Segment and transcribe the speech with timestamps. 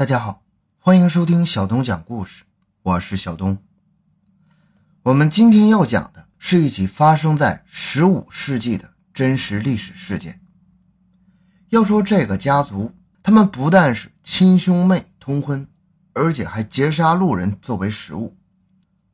[0.00, 0.42] 大家好，
[0.78, 2.44] 欢迎收听小东讲故事，
[2.80, 3.58] 我是小东。
[5.02, 10.40] 我们今天要讲的是一起发生在十五世纪的真实历史事件。
[11.68, 12.90] 要说这个家族，
[13.22, 15.68] 他们不但是亲兄妹通婚，
[16.14, 18.34] 而且还劫杀路人作为食物，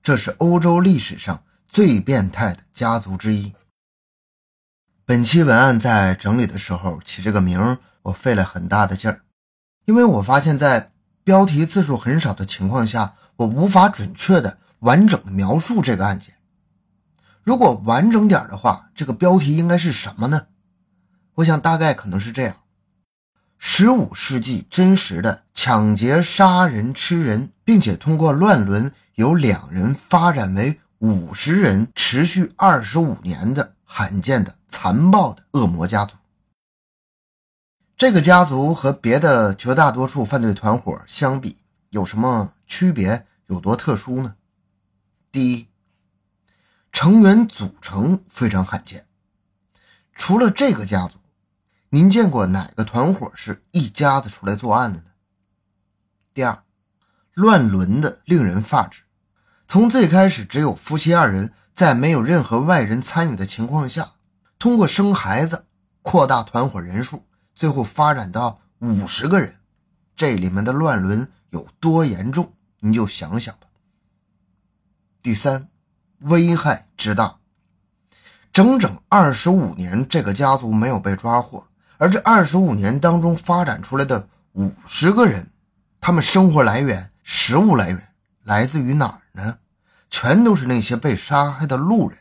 [0.05, 3.53] 这是欧洲历史上最变态的家族之一。
[5.05, 9.23] 本期文案在整理的时候起这个名，我费了很大的劲儿。
[9.87, 10.91] 因为我发现，在
[11.23, 16.35] 标题字数很少的情况下，我无法准确的、完整的描述这个案件。
[17.45, 20.49] 如果完整点的话，这个标题应该是什么呢？
[21.37, 22.57] 我想大概可能是这样：
[23.59, 36.17] 十五世纪真实的抢劫、杀人、吃人，并且通过乱伦由两人发展为五十人、持续二十五年的罕见的残暴的恶魔家族。
[37.99, 41.57] 这个家族和别的绝大多数犯罪团伙相比
[41.89, 43.27] 有什么区别？
[43.47, 44.37] 有多特殊呢？
[45.33, 45.69] 第一，
[46.93, 49.07] 成员组成非常罕见。
[50.15, 51.17] 除了这个家族，
[51.89, 55.07] 您见过哪个团伙是一家子出来作案的呢？
[56.35, 56.65] 第二，
[57.33, 59.05] 乱伦的令人发指。
[59.69, 64.13] 从最开始只有夫妻二人，在没有任何外人参与的情况下，
[64.59, 65.65] 通过生孩子
[66.03, 67.26] 扩大团伙人数。
[67.57, 69.57] 最后发展到五十个人，
[70.15, 73.67] 这里面的乱伦有多严重，您就想想吧。
[75.23, 75.67] 第三，
[76.19, 77.39] 危害之大，
[78.53, 85.51] 整整二十五年，这个家族没有被抓获，而这二十五年当中发展出来的五十个人，
[85.99, 88.09] 他们生活来源、食物来源
[88.43, 89.59] 来自于哪儿呢？
[90.11, 92.19] 全都是那些被杀害的路人。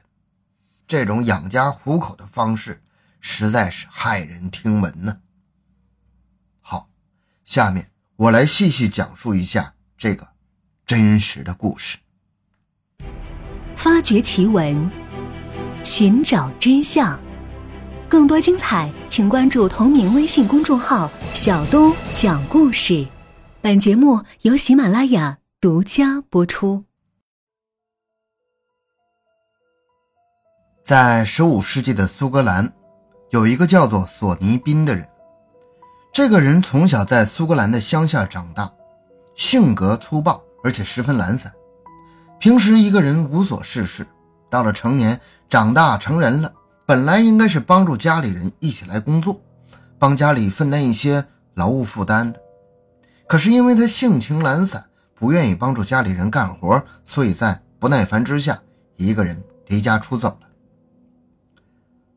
[0.87, 2.81] 这种养家糊口的方式，
[3.19, 5.17] 实在是骇人听闻呢。
[7.45, 10.27] 下面我来细细讲述一下这个
[10.85, 11.97] 真实的故事。
[13.75, 14.89] 发掘奇闻，
[15.83, 17.19] 寻找真相，
[18.09, 23.05] 更多精彩，请关注同名微信公众号“小东讲故事”。
[23.61, 26.85] 本节目由喜马拉雅独家播出。
[30.83, 32.73] 在十五世纪的苏格兰，
[33.31, 35.07] 有一个叫做索尼宾的人。
[36.15, 38.71] 这个人从小在苏格兰的乡下长大，
[39.35, 41.51] 性格粗暴，而且十分懒散。
[42.39, 44.07] 平时一个人无所事事，
[44.49, 46.53] 到了成年，长大成人了，
[46.85, 49.41] 本来应该是帮助家里人一起来工作，
[49.99, 52.39] 帮家里分担一些劳务负担的。
[53.27, 58.57] 可是因为他性情懒散，不愿意帮助家里人干活，所以在不耐烦之下，
[58.95, 60.47] 一个人离家出走了。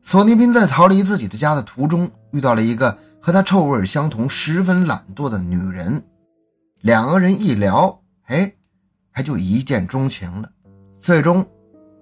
[0.01, 2.97] 索尼宾在逃离自己的家的途中，遇到了一个。
[3.29, 6.03] 和他臭味相同、十分懒惰的女人，
[6.81, 8.51] 两个人一聊，哎，
[9.11, 10.49] 还就一见钟情了。
[10.99, 11.45] 最终，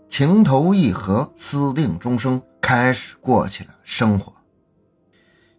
[0.07, 4.31] 情投意合，私定终生，开始过起了生活。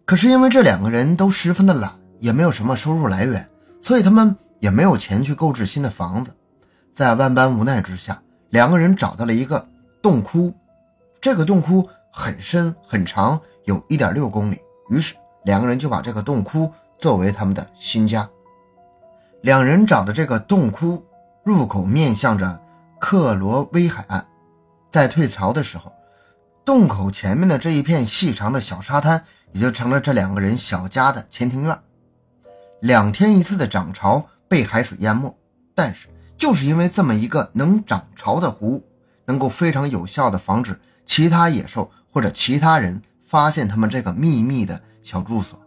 [0.06, 3.46] 可是因为这两个人都十分的懒，也没有什么收入来源，
[3.82, 6.34] 所以他们也没有钱去购置新的房子。
[6.94, 9.68] 在万般无奈之下，两个人找到了一个
[10.00, 10.50] 洞窟。
[11.20, 14.58] 这个洞窟很深很长，有一点六公里。
[14.88, 15.14] 于是。
[15.44, 18.28] 两个人就把这个洞窟作为他们的新家。
[19.42, 21.04] 两人找的这个洞窟
[21.44, 22.60] 入口面向着
[22.98, 24.26] 克罗威海岸，
[24.90, 25.92] 在退潮的时候，
[26.64, 31.78] 洞口前面的这一片细长的小沙滩也就成了这两个人小家的前庭院。
[32.80, 35.34] 两天一次的涨潮被海水淹没，
[35.74, 38.82] 但是就是因为这么一个能涨潮的湖，
[39.24, 44.82] 能够非常有效的防止其他野兽或者其他人发现他们这个秘密的。
[45.08, 45.58] 小住所，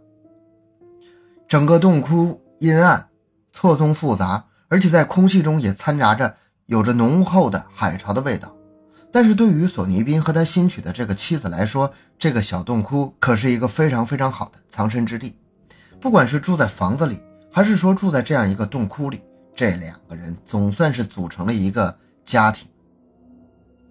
[1.48, 3.08] 整个洞窟阴暗、
[3.52, 6.32] 错综复杂，而且在空气中也掺杂着
[6.66, 8.54] 有着浓厚的海潮的味道。
[9.10, 15.36] 但是对于索尼宾和他新娶的这个妻子来说，这个小洞窟可是一个非常非常好的藏身之地。
[16.00, 17.20] 不管是住在房子里，
[17.50, 19.20] 还是说住在这样一个洞窟里，
[19.56, 21.92] 这两个人总算是组成了一个
[22.24, 22.68] 家庭。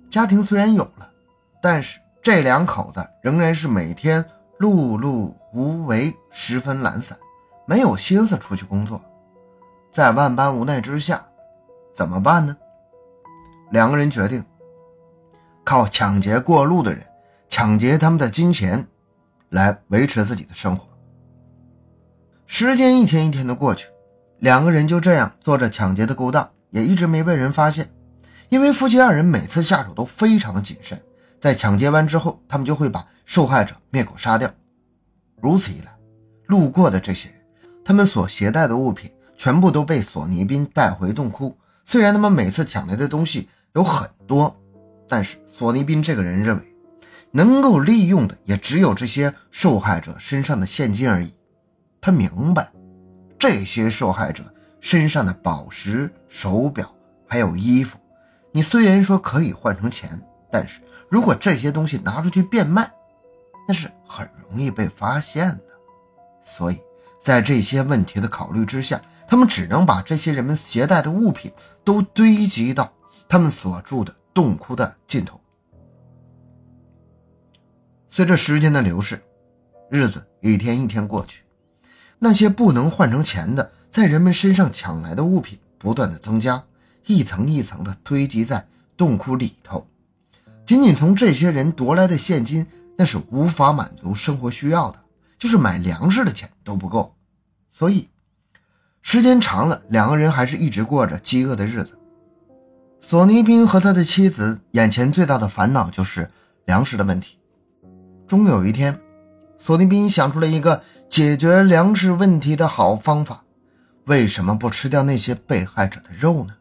[0.09, 1.11] 家庭虽然有了，
[1.61, 4.25] 但是这两口子仍然是每天。
[4.61, 7.17] 碌碌无为，十分懒散，
[7.65, 9.01] 没有心思出去工作。
[9.91, 11.25] 在万般无奈之下，
[11.95, 12.55] 怎么办呢？
[13.71, 14.45] 两个人决定
[15.63, 17.03] 靠抢劫过路的人，
[17.49, 18.87] 抢劫他们的金钱，
[19.49, 20.87] 来维持自己的生活。
[22.45, 23.87] 时间一天一天的过去，
[24.37, 27.89] 两个人就这样做着抢劫的勾当，也一直没被人发现。
[28.49, 31.01] 因为夫妻二人每次下手都非常的谨慎。
[31.39, 34.51] 在抢劫完之后，他们就会把受害者灭口杀掉。
[35.41, 35.97] 如此一来，
[36.47, 37.39] 路过的这些人，
[37.85, 41.57] 他们所携带的物品全部都被索尼宾带回洞窟。
[41.85, 44.53] 虽然他们每次抢来的东西有很多，
[45.07, 46.75] 但是索尼宾这个人认为，
[47.31, 51.33] 能够利用的也只有这些受害者身上的现金而已。
[52.01, 52.69] 他明白，
[53.39, 54.43] 这些受害者
[54.81, 56.93] 身上的宝石、手表
[57.25, 57.97] 还有衣服，
[58.51, 62.91] 你虽然说可以换成钱，但是如果这些东西拿出去变卖，
[63.73, 65.63] 是很容易被发现的。
[66.43, 66.79] 所以
[67.21, 69.01] 在这些问题的考虑之下。
[69.31, 71.53] 他们只能把这些人们携带的物品
[71.85, 72.91] 都堆积到
[73.29, 75.39] 他们所住的洞窟的尽头。
[78.09, 79.23] 随着时间的流逝，
[79.89, 81.45] 日子一天一天过去，
[82.19, 86.61] 那些不能换成钱的在人们身上抢来的物品不断的增加，
[87.05, 88.67] 一层一层的堆积在
[88.97, 89.87] 洞窟里头。
[90.65, 92.67] 仅仅从这些人夺来的现金，
[92.97, 94.99] 那是无法满足生活需要的，
[95.39, 97.15] 就是买粮食的钱都不够，
[97.71, 98.07] 所以。
[99.03, 101.97] 时间长了，两个人还是一直过着饥饿的日子。
[103.01, 106.29] 索尼宾和他的妻子眼前最大的烦恼就是
[106.65, 107.39] 粮食的问题。
[108.27, 109.01] 终有一天，
[109.57, 113.43] 索尼宾想出了一个解决粮食问题的好方法：
[114.05, 116.53] 为什么不吃掉那些被害者的肉呢？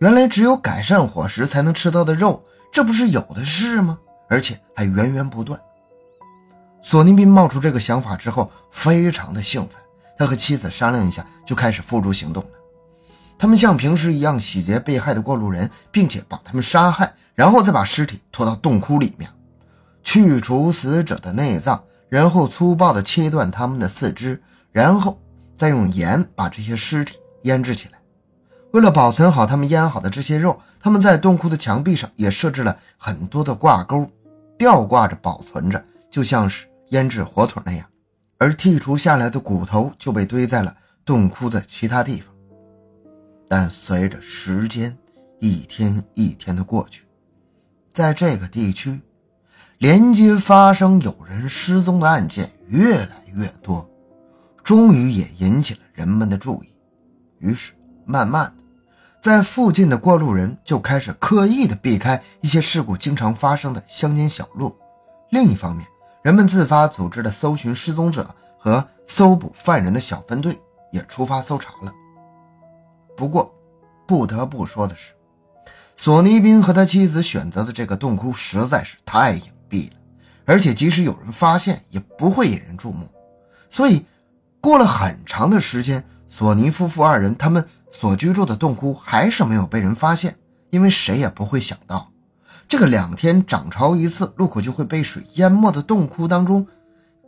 [0.00, 3.98] 原来只有改善伙食才能吃到的肉，这不是有的是吗？
[4.28, 5.58] 而且还源源不断。
[6.80, 9.72] 索尼宾冒出这个想法之后，非常的兴奋。
[10.18, 12.50] 他和妻子商量一下，就开始付诸行动了。
[13.38, 19.30] 他们像平时一样洗劫被害的过路人，并且把他们杀害，然后再把尸体拖到洞窟里面，
[20.02, 24.42] 去除死者的内脏，然后粗暴地切断他们的四肢，
[24.72, 25.20] 然后
[25.56, 27.98] 再用盐把这些尸体腌制起来。
[28.72, 34.10] 为了保存好他们腌好的这些肉，他们在洞窟的墙壁上也设置了很多的挂钩，
[34.58, 37.86] 吊挂着保存着，就像是腌制火腿那样。
[38.36, 42.34] 而剔除下来的骨头就被堆在了洞窟的其他地方。
[43.48, 44.96] 但随着时间
[45.40, 47.04] 一天一天的过去，
[47.92, 49.00] 在这个地区，
[49.78, 53.88] 连接发生有人失踪的案件越来越多，
[54.62, 56.68] 终于也引起了人们的注意。
[57.38, 57.72] 于是，
[58.04, 58.52] 慢慢，
[59.20, 64.76] 在附近的过路人就开始刻意的避开一些事故经常发生的乡间小路。
[65.30, 65.86] 另一方面，
[66.22, 70.56] 人们自发组织的搜寻失踪者和搜捕犯人的小分队
[70.92, 71.92] 也出发搜查了。
[73.16, 73.52] 不过，
[74.06, 75.12] 不得不说的是，
[75.96, 79.96] 索尼宾和他妻子选择的这个洞窟实在是太隐蔽了，
[80.46, 83.08] 而且即使有人发现，也不会引人注目。
[83.68, 84.06] 所以，
[84.60, 90.36] 过了很长的时间，索尼夫妇二人他们所居住的洞窟还是没有被人发现，
[90.70, 92.10] 因为谁也不会想到。
[92.68, 96.66] 这个两天涨潮一次，路口就会被水淹没的洞窟当中，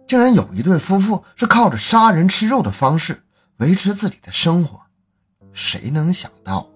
[0.06, 3.22] 竟然有一对夫妇是靠着杀人吃肉的方式
[3.56, 4.80] 维持自己的生活。
[5.52, 6.68] 谁能想到？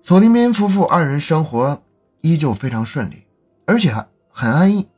[0.00, 1.82] 索尼宾夫妇二人生活
[2.22, 3.24] 依旧非常顺利，
[3.66, 3.92] 而且
[4.30, 4.88] 很安逸。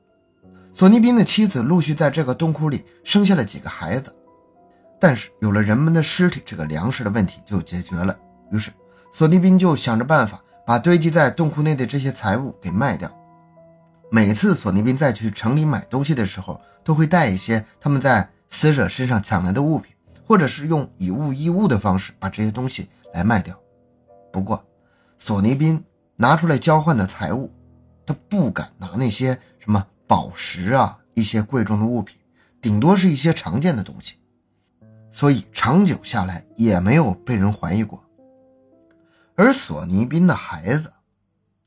[0.74, 4.14] 索尼宾的妻子陆续在这个洞窟里生下了几个孩子，
[5.00, 8.18] 但是有了人们的尸体，这个粮食的问题就解决了。
[8.50, 8.70] 于是
[9.12, 10.42] 索尼宾就想着办法。
[10.68, 13.10] 把堆积在洞窟内的这些财物给卖掉。
[14.10, 19.94] 每次索尼宾再去城里买东西的时候，都会带一些他们在死者身上抢来的物品，
[20.26, 23.58] 或者是用以物易物的方式把这些东西来卖掉。
[24.30, 24.62] 不过，
[25.16, 25.82] 索尼宾
[26.16, 27.50] 拿出来交换的财物，
[28.04, 32.18] 他不敢拿那些什么宝石啊，一些贵重的物品，
[32.60, 34.16] 顶多是一些常见的东西，
[35.10, 38.02] 所以长久下来也没有被人怀疑过。
[39.34, 40.92] 而索尼宾的孩子，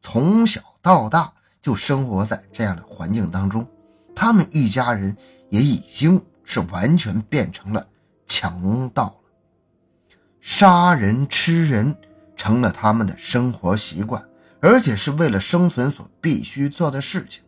[0.01, 3.67] 从小到大就生活在这样的环境当中，
[4.15, 5.15] 他们一家人
[5.49, 7.87] 也已经是完全变成了
[8.27, 11.95] 强盗了，杀人吃人
[12.35, 14.23] 成了他们的生活习惯，
[14.59, 17.43] 而且是为了生存所必须做的事情。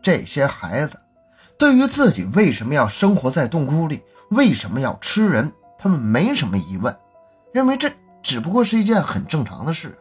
[0.00, 1.00] 这些孩子
[1.58, 6.96] 对于自己为什么要生活在洞窟里，为什么要吃人，他们没什么疑问，
[7.52, 7.90] 认为这。
[8.22, 9.96] 只不过是一件很正常的事，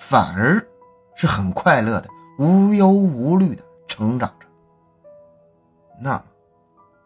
[0.00, 0.60] 反而
[1.14, 4.46] 是很快乐的、无忧无虑的成长着。
[6.00, 6.24] 那么，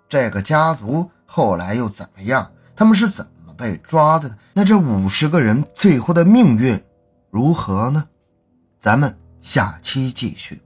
[0.08, 2.50] 这个家族后来又怎么样？
[2.74, 4.38] 他们是怎么被抓的呢？
[4.54, 6.82] 那这五十个人最后的命运
[7.28, 8.08] 如何呢？
[8.80, 10.58] 咱们下期继续。